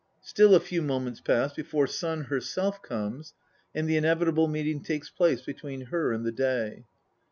[0.23, 3.35] Still a few moments pass before Sun herself comes,
[3.75, 6.85] and the inevitable meeting takes place between her and the Day.